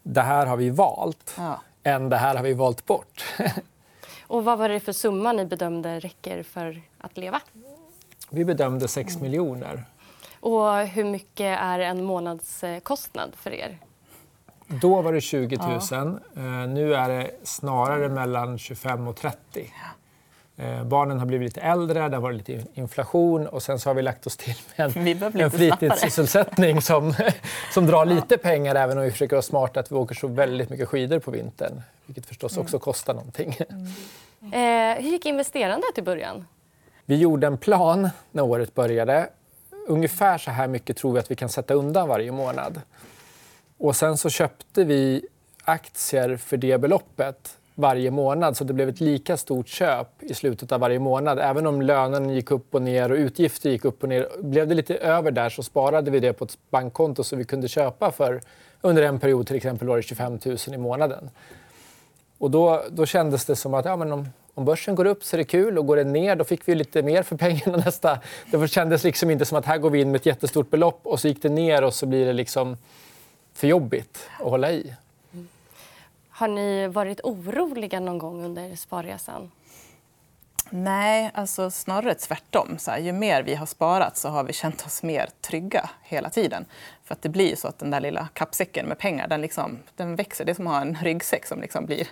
det 0.03 0.21
här 0.21 0.45
har 0.45 0.57
vi 0.57 0.69
valt 0.69 1.35
ja. 1.37 1.61
än 1.83 2.09
det 2.09 2.17
här 2.17 2.35
har 2.35 2.43
vi 2.43 2.53
valt 2.53 2.85
bort. 2.85 3.25
Och 4.27 4.45
vad 4.45 4.57
var 4.57 4.69
det 4.69 4.79
för 4.79 4.91
summa 4.91 5.33
ni 5.33 5.45
bedömde 5.45 5.99
räcker 5.99 6.43
för 6.43 6.81
att 6.97 7.17
leva? 7.17 7.41
Vi 8.35 8.45
bedömde 8.45 8.87
6 8.87 9.17
miljoner. 9.17 9.83
Och 10.39 10.77
hur 10.77 11.03
mycket 11.03 11.59
är 11.59 11.79
en 11.79 12.03
månadskostnad 12.03 13.31
för 13.35 13.53
er? 13.53 13.77
Då 14.67 15.01
var 15.01 15.13
det 15.13 15.21
20 15.21 15.57
000. 15.57 15.81
Ja. 15.91 16.19
Eh, 16.35 16.67
nu 16.67 16.95
är 16.95 17.09
det 17.09 17.31
snarare 17.43 18.09
mellan 18.09 18.57
25 18.57 19.07
och 19.07 19.15
30. 19.15 19.73
Eh, 20.57 20.83
barnen 20.83 21.19
har 21.19 21.25
blivit 21.25 21.45
lite 21.45 21.61
äldre, 21.61 22.09
det 22.09 22.15
har 22.15 22.21
varit 22.21 22.37
lite 22.37 22.65
inflation 22.73 23.47
och 23.47 23.63
sen 23.63 23.79
så 23.79 23.89
har 23.89 23.93
vi 23.93 24.01
lagt 24.01 24.27
oss 24.27 24.37
till 24.37 24.55
med 24.75 24.97
en, 25.23 25.23
en 25.41 25.51
fritidssysselsättning 25.51 26.81
som, 26.81 27.13
som 27.73 27.85
drar 27.85 28.05
lite 28.05 28.37
pengar 28.37 28.75
även 28.75 28.97
om 28.97 29.03
vi 29.03 29.11
försöker 29.11 29.35
vara 29.35 29.41
smarta 29.41 29.79
att 29.79 29.91
vi 29.91 29.95
åker 29.95 30.15
så 30.15 30.27
väldigt 30.27 30.69
mycket 30.69 30.87
skidor 30.87 31.19
på 31.19 31.31
vintern. 31.31 31.81
Vilket 32.05 32.25
förstås 32.25 32.53
mm. 32.53 32.63
också 32.63 32.79
kostar 32.79 33.13
någonting. 33.13 33.57
Mm. 33.69 34.97
Eh, 34.97 35.03
hur 35.03 35.11
gick 35.11 35.25
investerandet 35.25 35.97
i 35.97 36.01
början? 36.01 36.45
Vi 37.07 37.15
gjorde 37.15 37.47
en 37.47 37.57
plan 37.57 38.09
när 38.31 38.43
året 38.43 38.75
började. 38.75 39.29
Ungefär 39.87 40.37
så 40.37 40.51
här 40.51 40.67
mycket 40.67 40.97
tror 40.97 41.13
vi 41.13 41.19
att 41.19 41.31
vi 41.31 41.35
kan 41.35 41.49
sätta 41.49 41.73
undan 41.73 42.07
varje 42.07 42.31
månad. 42.31 42.81
Och 43.77 43.95
sen 43.95 44.17
så 44.17 44.29
köpte 44.29 44.83
vi 44.83 45.25
aktier 45.63 46.37
för 46.37 46.57
det 46.57 46.77
beloppet 46.77 47.57
varje 47.75 48.11
månad 48.11 48.57
så 48.57 48.63
det 48.63 48.73
blev 48.73 48.89
ett 48.89 48.99
lika 48.99 49.37
stort 49.37 49.67
köp 49.67 50.23
i 50.23 50.33
slutet 50.33 50.71
av 50.71 50.79
varje 50.79 50.99
månad. 50.99 51.39
Även 51.39 51.67
om 51.67 51.81
lönen 51.81 52.29
gick 52.29 52.51
upp 52.51 52.75
och 52.75 52.81
ner 52.81 53.11
och 53.11 53.15
utgifter 53.15 53.69
gick 53.69 53.85
upp 53.85 54.03
och 54.03 54.09
ner. 54.09 54.27
Blev 54.41 54.67
det 54.67 54.75
lite 54.75 54.95
över 54.95 55.31
där 55.31 55.49
så 55.49 55.63
sparade 55.63 56.11
vi 56.11 56.19
det 56.19 56.33
på 56.33 56.45
ett 56.45 56.57
bankkonto 56.69 57.23
så 57.23 57.35
vi 57.35 57.43
kunde 57.43 57.67
köpa 57.67 58.11
för 58.11 58.41
under 58.81 59.03
en 59.03 59.19
period 59.19 59.47
till 59.47 59.55
exempel 59.55 59.87
var 59.87 59.97
det 59.97 60.03
25 60.03 60.39
000 60.45 60.57
i 60.67 60.77
månaden. 60.77 61.29
Och 62.37 62.51
då, 62.51 62.83
då 62.89 63.05
kändes 63.05 63.45
det 63.45 63.55
som 63.55 63.73
att 63.73 63.85
ja, 63.85 63.95
men 63.95 64.11
om, 64.11 64.29
om 64.53 64.65
börsen 64.65 64.95
går 64.95 65.05
upp 65.05 65.23
så 65.23 65.35
är 65.35 65.37
det 65.37 65.43
kul 65.43 65.77
och 65.77 65.87
går 65.87 65.95
den 65.95 66.13
ner 66.13 66.35
då 66.35 66.43
fick 66.43 66.67
vi 66.67 66.75
lite 66.75 67.01
mer 67.01 67.23
för 67.23 67.37
pengarna 67.37 67.77
nästa. 67.85 68.19
Det 68.51 68.67
kändes 68.67 69.03
liksom 69.03 69.31
inte 69.31 69.45
som 69.45 69.57
att 69.57 69.65
här 69.65 69.77
går 69.77 69.89
vi 69.89 70.01
in 70.01 70.11
med 70.11 70.19
ett 70.19 70.25
jättestort 70.25 70.69
belopp 70.69 70.99
och 71.03 71.19
så 71.19 71.27
gick 71.27 71.41
det 71.41 71.49
ner 71.49 71.83
och 71.83 71.93
så 71.93 72.05
blir 72.05 72.25
det 72.25 72.33
liksom 72.33 72.77
för 73.53 73.67
jobbigt 73.67 74.29
att 74.39 74.49
hålla 74.49 74.71
i. 74.71 74.93
Har 76.29 76.47
ni 76.47 76.87
varit 76.87 77.21
oroliga 77.23 77.99
någon 77.99 78.17
gång 78.17 78.45
under 78.45 78.75
sparresan? 78.75 79.51
Nej, 80.69 81.31
alltså 81.33 81.71
snarare 81.71 82.13
tvärtom. 82.13 82.77
Så 82.77 82.91
här, 82.91 82.99
ju 82.99 83.11
mer 83.11 83.43
vi 83.43 83.55
har 83.55 83.65
sparat 83.65 84.17
så 84.17 84.29
har 84.29 84.43
vi 84.43 84.53
känt 84.53 84.85
oss 84.85 85.03
mer 85.03 85.29
trygga 85.41 85.89
hela 86.03 86.29
tiden. 86.29 86.65
För 87.03 87.13
att 87.13 87.21
det 87.21 87.29
blir 87.29 87.55
så 87.55 87.67
att 87.67 87.79
den 87.79 87.91
där 87.91 87.99
lilla 87.99 88.27
kappsäcken 88.33 88.85
med 88.85 88.97
pengar 88.97 89.27
den, 89.27 89.41
liksom, 89.41 89.79
den 89.95 90.15
växer. 90.15 90.45
Det 90.45 90.51
är 90.51 90.53
som 90.53 90.67
att 90.67 90.73
ha 90.73 90.81
en 90.81 90.97
ryggsäck 91.01 91.45
som 91.45 91.61
liksom 91.61 91.85
blir 91.85 92.07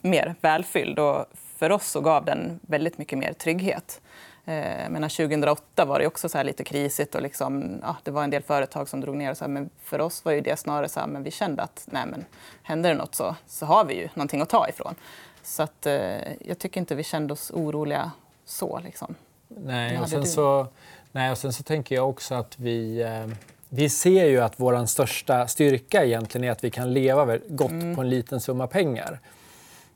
mer 0.00 0.34
välfylld. 0.40 0.98
Och 0.98 1.26
för 1.56 1.72
oss 1.72 1.90
så 1.90 2.00
gav 2.00 2.24
den 2.24 2.60
väldigt 2.62 2.98
mycket 2.98 3.18
mer 3.18 3.32
trygghet. 3.32 4.00
Eh, 4.44 4.90
menar, 4.90 5.08
2008 5.08 5.84
var 5.84 5.98
det 5.98 6.06
också 6.06 6.28
så 6.28 6.42
lite 6.42 6.64
krisigt 6.64 7.14
och 7.14 7.22
liksom, 7.22 7.78
ja, 7.82 7.96
det 8.02 8.10
var 8.10 8.24
en 8.24 8.30
del 8.30 8.42
företag 8.42 8.88
som 8.88 9.00
drog 9.00 9.16
ner. 9.16 9.30
Och 9.30 9.36
så 9.36 9.44
här, 9.44 9.48
men 9.48 9.70
för 9.84 10.00
oss 10.00 10.24
var 10.24 10.32
det 10.32 10.58
snarare 10.58 10.88
så 10.88 11.00
här, 11.00 11.06
men 11.06 11.22
vi 11.22 11.30
kände 11.30 11.62
att 11.62 11.84
nej, 11.90 12.06
men, 12.06 12.24
händer 12.62 12.90
det 12.90 12.96
nåt 12.96 13.14
så, 13.14 13.36
så 13.46 13.66
har 13.66 13.84
vi 13.84 13.94
ju 13.94 14.08
någonting 14.14 14.40
att 14.40 14.48
ta 14.48 14.68
ifrån. 14.68 14.94
Så 15.42 15.62
att, 15.62 15.86
eh, 15.86 15.92
jag 16.40 16.58
tycker 16.58 16.80
inte 16.80 16.94
vi 16.94 17.02
kände 17.02 17.32
oss 17.32 17.50
oroliga 17.50 18.10
så. 18.44 18.80
Liksom. 18.84 19.14
Nej, 19.48 19.98
och 19.98 20.08
sen, 20.08 20.26
så, 20.26 20.66
nej, 21.12 21.30
och 21.30 21.38
sen 21.38 21.52
så 21.52 21.62
tänker 21.62 21.94
jag 21.94 22.08
också 22.08 22.34
att 22.34 22.58
vi... 22.58 23.02
Eh, 23.02 23.26
vi 23.74 23.88
ser 23.88 24.24
ju 24.24 24.40
att 24.40 24.52
vår 24.56 24.86
största 24.86 25.46
styrka 25.46 26.04
egentligen 26.04 26.44
är 26.44 26.50
att 26.50 26.64
vi 26.64 26.70
kan 26.70 26.92
leva 26.92 27.38
gott 27.48 27.70
mm. 27.70 27.96
på 27.96 28.00
en 28.00 28.10
liten 28.10 28.40
summa 28.40 28.66
pengar. 28.66 29.20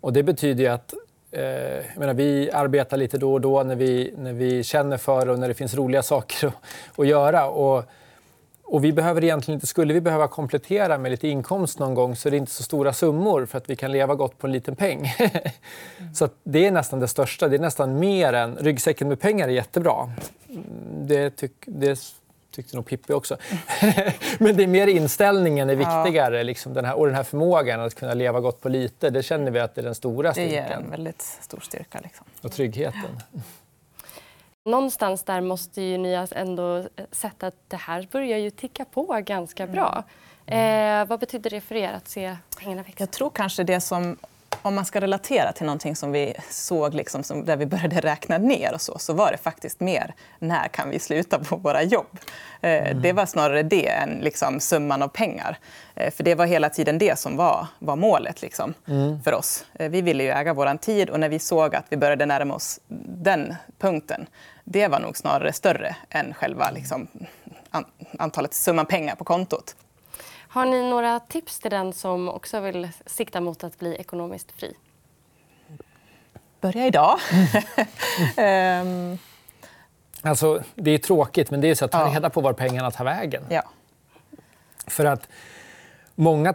Och 0.00 0.12
det 0.12 0.22
betyder 0.22 0.64
ju 0.64 0.70
att 0.70 0.94
eh, 1.30 1.42
jag 1.42 1.98
menar, 1.98 2.14
vi 2.14 2.50
arbetar 2.50 2.96
lite 2.96 3.18
då 3.18 3.32
och 3.32 3.40
då 3.40 3.62
när 3.62 3.74
vi, 3.74 4.14
när 4.18 4.32
vi 4.32 4.64
känner 4.64 4.96
för 4.96 5.28
och 5.28 5.38
när 5.38 5.48
det 5.48 5.54
finns 5.54 5.74
roliga 5.74 6.02
saker 6.12 6.46
att, 6.46 6.54
att 6.98 7.06
göra. 7.06 7.48
Och, 7.48 7.84
och 8.66 8.84
vi 8.84 8.92
behöver 8.92 9.24
egentligen 9.24 9.56
inte, 9.56 9.66
skulle 9.66 9.94
vi 9.94 10.00
behöva 10.00 10.28
komplettera 10.28 10.98
med 10.98 11.10
lite 11.10 11.28
inkomst 11.28 11.78
någon 11.78 11.94
gång 11.94 12.16
så 12.16 12.28
är 12.28 12.30
det 12.30 12.36
inte 12.36 12.52
så 12.52 12.62
stora 12.62 12.92
summor 12.92 13.46
för 13.46 13.58
att 13.58 13.70
vi 13.70 13.76
kan 13.76 13.92
leva 13.92 14.14
gott 14.14 14.38
på 14.38 14.46
en 14.46 14.52
liten 14.52 14.76
peng. 14.76 15.14
mm. 15.18 16.14
Så 16.14 16.28
det 16.44 16.66
är 16.66 16.70
nästan 16.70 17.00
det 17.00 17.08
största. 17.08 17.48
Det 17.48 17.56
är 17.56 17.60
nästan 17.60 17.98
mer 17.98 18.32
än... 18.32 18.56
Ryggsäcken 18.56 19.08
med 19.08 19.20
pengar 19.20 19.48
är 19.48 19.52
jättebra. 19.52 20.10
Det, 20.90 21.30
tyck, 21.30 21.52
det 21.66 21.98
tyckte 22.50 22.76
nog 22.76 22.86
Pippi 22.86 23.12
också. 23.12 23.36
Men 24.38 24.56
det 24.56 24.62
är 24.62 24.66
mer 24.66 24.86
inställningen 24.86 25.70
är 25.70 25.76
viktigare. 25.76 26.36
Ja. 26.36 26.42
Liksom 26.42 26.74
den 26.74 26.84
här, 26.84 26.98
och 26.98 27.06
den 27.06 27.14
här 27.14 27.22
förmågan 27.22 27.80
att 27.80 27.94
kunna 27.94 28.14
leva 28.14 28.40
gott 28.40 28.60
på 28.60 28.68
lite. 28.68 29.10
Det 29.10 29.22
känner 29.22 29.50
vi 29.50 29.60
att 29.60 29.74
det 29.74 29.80
är 29.80 29.84
den 29.84 29.94
stora 29.94 30.32
styrkan. 30.32 30.50
Det 30.50 30.56
ger 30.56 30.76
en 30.76 30.90
väldigt 30.90 31.22
stor 31.22 31.60
styrka. 31.60 32.00
Liksom. 32.02 32.26
Och 32.42 32.52
tryggheten. 32.52 33.20
Någonstans 34.66 35.22
där 35.22 35.40
måste 35.40 35.82
ju 35.82 35.98
ni 35.98 36.26
ändå 36.32 36.84
sett 37.12 37.42
att 37.42 37.54
det 37.68 37.76
här 37.76 38.08
börjar 38.12 38.38
ju 38.38 38.50
ticka 38.50 38.84
på 38.84 39.22
ganska 39.26 39.62
mm. 39.62 39.74
bra. 39.74 40.04
Mm. 40.46 41.02
Eh, 41.02 41.08
vad 41.08 41.20
betyder 41.20 41.50
det 41.50 41.60
för 41.60 41.74
er 41.74 41.92
att 41.92 42.08
se 42.08 42.36
pengarna 42.58 42.82
växa? 42.82 42.96
Jag 42.98 43.10
tror 43.10 43.30
kanske 43.30 43.64
det 43.64 43.80
som 43.80 44.16
om 44.62 44.74
man 44.74 44.84
ska 44.84 45.00
relatera 45.00 45.52
till 45.52 45.66
någonting 45.66 45.96
som 45.96 46.12
vi 46.12 46.34
såg 46.50 46.94
liksom, 46.94 47.22
som, 47.22 47.44
där 47.44 47.56
vi 47.56 47.66
började 47.66 48.00
räkna 48.00 48.38
ner 48.38 48.74
och 48.74 48.80
så, 48.80 48.98
så 48.98 49.12
var 49.12 49.32
det 49.32 49.38
faktiskt 49.38 49.80
mer 49.80 50.14
när 50.38 50.68
kan 50.68 50.90
vi 50.90 50.98
sluta 50.98 51.38
på 51.38 51.56
våra 51.56 51.82
jobb. 51.82 52.18
Eh, 52.60 52.70
mm. 52.70 53.02
Det 53.02 53.12
var 53.12 53.26
snarare 53.26 53.62
det 53.62 53.88
än 53.88 54.18
liksom, 54.22 54.60
summan 54.60 55.02
av 55.02 55.08
pengar. 55.08 55.58
Eh, 55.94 56.12
för 56.12 56.24
det 56.24 56.34
var 56.34 56.46
hela 56.46 56.70
tiden 56.70 56.98
det 56.98 57.18
som 57.18 57.36
var, 57.36 57.66
var 57.78 57.96
målet 57.96 58.42
liksom, 58.42 58.74
mm. 58.88 59.22
för 59.22 59.34
oss. 59.34 59.64
Eh, 59.74 59.90
vi 59.90 60.02
ville 60.02 60.24
ju 60.24 60.30
äga 60.30 60.54
vår 60.54 60.76
tid 60.76 61.10
och 61.10 61.20
när 61.20 61.28
vi 61.28 61.38
såg 61.38 61.74
att 61.74 61.84
vi 61.88 61.96
började 61.96 62.26
närma 62.26 62.54
oss 62.54 62.80
den 63.08 63.54
punkten, 63.78 64.26
det 64.68 64.88
var 64.88 65.00
nog 65.00 65.16
snarare 65.16 65.52
större 65.52 65.96
än 66.10 66.34
själva 66.34 66.70
liksom, 66.70 67.08
antalet 68.18 68.54
summan 68.54 68.86
pengar 68.86 69.14
på 69.14 69.24
kontot. 69.24 69.76
Har 70.48 70.66
ni 70.66 70.90
några 70.90 71.20
tips 71.20 71.58
till 71.58 71.70
den 71.70 71.92
som 71.92 72.28
också 72.28 72.60
vill 72.60 72.88
sikta 73.06 73.40
mot 73.40 73.64
att 73.64 73.78
bli 73.78 73.96
ekonomiskt 73.96 74.52
fri? 74.52 74.74
Börja 76.60 76.86
idag. 76.86 77.18
um... 78.36 79.18
alltså, 80.22 80.62
det 80.74 80.90
är 80.90 80.98
tråkigt, 80.98 81.50
men 81.50 81.60
det 81.60 81.70
är 81.70 81.74
så 81.74 81.84
att 81.84 81.92
ta 81.92 82.14
reda 82.14 82.30
på 82.30 82.40
var 82.40 82.52
pengarna 82.52 82.90
tar 82.90 83.04
vägen. 83.04 83.42
Ja. 83.48 83.62
För 84.86 85.04
att 85.04 85.28
många 86.14 86.54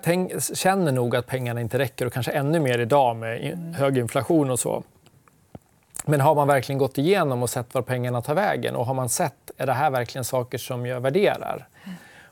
känner 0.53 0.91
nog 0.91 1.15
att 1.15 1.27
pengarna 1.27 1.62
inte 1.62 1.80
räcker 1.80 2.06
och 2.06 2.13
kanske 2.13 2.32
ännu 2.32 2.60
mer 2.60 2.80
idag 2.80 3.15
med 3.15 3.46
mm. 3.46 3.74
hög 3.74 3.98
inflation 3.98 4.50
och 4.50 4.60
så. 4.60 4.84
Men 6.05 6.22
har 6.22 6.36
man 6.36 6.48
verkligen 6.48 6.79
gått 6.79 6.98
igenom 6.98 7.43
och 7.43 7.50
sett 7.50 7.74
var 7.74 7.81
pengarna 7.81 8.22
tar 8.22 8.34
vägen 8.34 8.75
och 8.75 8.86
har 8.86 8.93
man 8.93 9.10
sett, 9.10 9.51
är 9.58 9.65
det 9.65 9.74
här 9.74 9.91
verkligen 9.91 10.25
saker 10.25 10.58
som 10.58 10.86
jag 10.86 11.01
värderar? 11.01 11.67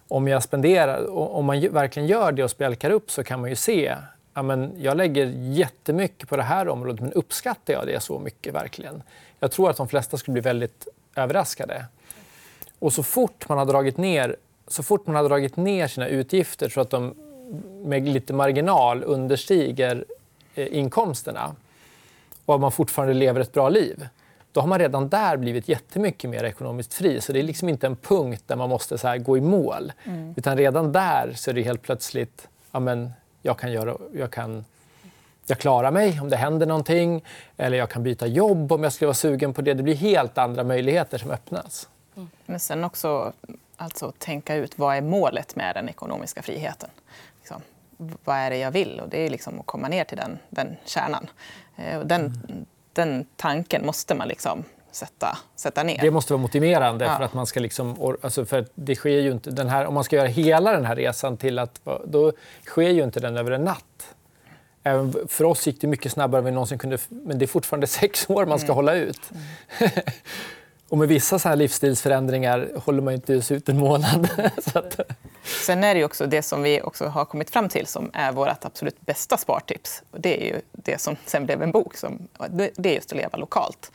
Om 0.07 0.27
jag 0.27 0.43
spenderar, 0.43 1.17
om 1.17 1.45
man 1.45 1.69
verkligen 1.71 2.07
gör 2.07 2.31
det 2.31 2.43
och 2.43 2.51
spjälkar 2.51 2.89
upp 2.89 3.11
så 3.11 3.23
kan 3.23 3.41
man 3.41 3.49
ju 3.49 3.55
se 3.55 3.95
ja, 4.33 4.43
men 4.43 4.71
jag 4.77 4.97
lägger 4.97 5.25
jättemycket 5.35 6.29
på 6.29 6.37
det 6.37 6.43
här 6.43 6.67
området, 6.67 7.01
men 7.01 7.13
uppskattar 7.13 7.73
jag 7.73 7.87
det 7.87 7.99
så 7.99 8.19
mycket 8.19 8.53
verkligen? 8.53 9.03
Jag 9.39 9.51
tror 9.51 9.69
att 9.69 9.77
de 9.77 9.87
flesta 9.87 10.17
skulle 10.17 10.33
bli 10.33 10.41
väldigt 10.41 10.87
överraskade. 11.15 11.85
Och 12.79 12.93
så 12.93 13.03
fort 13.03 13.49
man 13.49 13.57
har 13.57 13.65
dragit 13.65 13.97
ner, 13.97 14.35
så 14.67 14.83
fort 14.83 15.07
man 15.07 15.15
har 15.15 15.23
dragit 15.23 15.57
ner 15.57 15.87
sina 15.87 16.07
utgifter 16.07 16.69
så 16.69 16.81
att 16.81 16.89
de 16.89 17.15
med 17.85 18.07
lite 18.07 18.33
marginal 18.33 19.03
understiger 19.03 20.05
eh, 20.55 20.77
inkomsterna 20.77 21.55
och 22.49 22.55
att 22.55 22.61
man 22.61 22.71
fortfarande 22.71 23.13
lever 23.13 23.41
ett 23.41 23.51
bra 23.51 23.69
liv, 23.69 24.07
då 24.51 24.61
har 24.61 24.67
man 24.67 24.79
redan 24.79 25.09
där 25.09 25.37
blivit 25.37 25.69
jättemycket 25.69 26.29
mer 26.29 26.43
ekonomiskt 26.43 26.93
fri. 26.93 27.21
Så 27.21 27.33
det 27.33 27.39
är 27.39 27.43
liksom 27.43 27.69
inte 27.69 27.87
en 27.87 27.95
punkt 27.95 28.43
där 28.47 28.55
man 28.55 28.69
måste 28.69 28.97
så 28.97 29.17
gå 29.17 29.37
i 29.37 29.41
mål. 29.41 29.91
Mm. 30.03 30.33
Utan 30.37 30.57
redan 30.57 30.91
där 30.91 31.33
så 31.35 31.49
är 31.49 31.53
det 31.53 31.61
helt 31.61 31.81
plötsligt, 31.81 32.47
ja 32.71 32.79
men 32.79 33.11
jag 33.41 33.57
kan 33.57 33.71
göra, 33.71 33.97
jag 34.13 34.31
kan 34.31 34.65
jag 35.45 35.59
klarar 35.59 35.91
mig 35.91 36.21
om 36.21 36.29
det 36.29 36.35
händer 36.37 36.65
någonting. 36.65 37.23
Eller 37.57 37.77
jag 37.77 37.89
kan 37.89 38.03
byta 38.03 38.27
jobb 38.27 38.71
om 38.71 38.83
jag 38.83 38.93
skulle 38.93 39.07
vara 39.07 39.13
sugen 39.13 39.53
på 39.53 39.61
det. 39.61 39.73
Det 39.73 39.83
blir 39.83 39.95
helt 39.95 40.37
andra 40.37 40.63
möjligheter 40.63 41.17
som 41.17 41.31
öppnas. 41.31 41.89
Mm. 42.15 42.29
Men 42.45 42.59
sen 42.59 42.83
också 42.83 43.33
alltså, 43.77 44.13
tänka 44.17 44.55
ut 44.55 44.77
vad 44.77 44.97
är 44.97 45.01
målet 45.01 45.55
med 45.55 45.75
den 45.75 45.89
ekonomiska 45.89 46.41
friheten. 46.41 46.89
Liksom, 47.39 47.61
vad 47.99 48.35
är 48.35 48.49
det 48.49 48.57
jag 48.57 48.71
vill? 48.71 48.99
Och 48.99 49.09
det 49.09 49.17
är 49.25 49.29
liksom 49.29 49.59
att 49.59 49.65
komma 49.65 49.87
ner 49.87 50.03
till 50.03 50.17
den, 50.17 50.39
den 50.49 50.77
kärnan. 50.85 51.27
Eh, 51.75 51.99
den, 51.99 52.21
mm. 52.21 52.65
den 52.93 53.25
tanken 53.35 53.85
måste 53.85 54.15
man 54.15 54.27
liksom 54.27 54.63
sätta, 54.91 55.37
sätta 55.55 55.83
ner. 55.83 56.01
Det 56.01 56.11
måste 56.11 56.33
vara 56.33 56.41
motiverande. 56.41 57.05
Ja. 57.05 57.17
för 57.17 57.23
att 57.23 57.33
man 57.33 57.45
ska 57.45 57.59
liksom, 57.59 58.15
alltså 58.21 58.45
för 58.45 58.65
det 58.75 58.95
sker 58.95 59.09
ju 59.19 59.31
inte, 59.31 59.51
den 59.51 59.69
här, 59.69 59.85
Om 59.85 59.93
man 59.93 60.03
ska 60.03 60.15
göra 60.15 60.27
hela 60.27 60.71
den 60.71 60.85
här 60.85 60.95
resan 60.95 61.37
till 61.37 61.59
att... 61.59 61.81
Då 62.05 62.31
sker 62.65 62.89
ju 62.89 63.03
inte 63.03 63.19
den 63.19 63.37
över 63.37 63.51
en 63.51 63.63
natt. 63.63 64.15
Även 64.83 65.13
för 65.27 65.43
oss 65.43 65.67
gick 65.67 65.81
det 65.81 65.87
mycket 65.87 66.11
snabbare 66.11 66.39
än 66.39 66.45
vi 66.45 66.51
någonsin 66.51 66.77
kunde... 66.77 66.97
Men 67.09 67.39
det 67.39 67.45
är 67.45 67.47
fortfarande 67.47 67.87
sex 68.01 68.29
år 68.29 68.45
man 68.45 68.59
ska 68.59 68.65
mm. 68.65 68.75
hålla 68.75 68.93
ut. 68.93 69.31
Mm. 69.79 69.91
Och 70.89 70.97
med 70.97 71.07
vissa 71.07 71.39
så 71.39 71.49
här 71.49 71.55
livsstilsförändringar 71.55 72.69
håller 72.75 73.01
man 73.01 73.13
inte 73.13 73.33
ens 73.33 73.51
ut 73.51 73.69
en 73.69 73.77
månad. 73.77 74.29
att... 74.73 74.99
Sen 75.65 75.83
är 75.83 75.95
det 75.95 76.05
också 76.05 76.25
det 76.25 76.41
som 76.41 76.63
vi 76.63 76.81
också 76.81 77.05
har 77.05 77.25
kommit 77.25 77.49
fram 77.49 77.69
till 77.69 77.87
som 77.87 78.11
är 78.13 78.31
vårt 78.31 78.65
absolut 78.65 79.01
bästa 79.01 79.37
spartips. 79.37 80.03
Det 80.11 80.41
är 80.41 80.45
ju 80.45 80.61
det 80.71 81.01
som 81.01 81.15
sen 81.25 81.45
blev 81.45 81.61
en 81.61 81.71
bok. 81.71 81.97
Som, 81.97 82.27
det 82.49 82.85
är 82.85 82.93
just 82.93 83.11
att 83.11 83.17
leva 83.17 83.37
lokalt. 83.37 83.91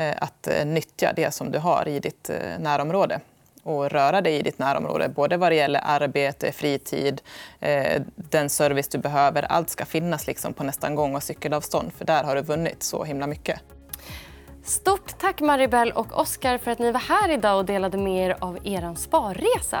Eh, 0.00 0.14
att 0.18 0.46
eh, 0.46 0.66
nyttja 0.66 1.12
det 1.16 1.34
som 1.34 1.50
du 1.50 1.58
har 1.58 1.88
i 1.88 2.00
ditt 2.00 2.30
eh, 2.30 2.58
närområde 2.58 3.20
och 3.62 3.90
röra 3.90 4.20
dig 4.20 4.36
i 4.36 4.42
ditt 4.42 4.58
närområde, 4.58 5.08
både 5.08 5.36
vad 5.36 5.52
det 5.52 5.56
gäller 5.56 5.80
arbete, 5.84 6.52
fritid, 6.52 7.20
den 8.14 8.50
service 8.50 8.88
du 8.88 8.98
behöver. 8.98 9.42
Allt 9.42 9.70
ska 9.70 9.84
finnas 9.84 10.26
liksom 10.26 10.52
på 10.52 10.64
nästan 10.64 10.94
gång 10.94 11.14
och 11.14 11.22
cykelavstånd, 11.22 11.92
för 11.98 12.04
där 12.04 12.24
har 12.24 12.36
du 12.36 12.42
vunnit 12.42 12.82
så 12.82 13.04
himla 13.04 13.26
mycket. 13.26 13.60
Stort 14.64 15.18
tack 15.18 15.40
Maribel 15.40 15.92
och 15.92 16.20
Oskar 16.20 16.58
för 16.58 16.70
att 16.70 16.78
ni 16.78 16.92
var 16.92 17.00
här 17.00 17.30
idag 17.30 17.58
och 17.58 17.64
delade 17.64 17.98
med 17.98 18.30
er 18.30 18.36
av 18.40 18.58
er 18.64 18.94
sparresa. 18.94 19.80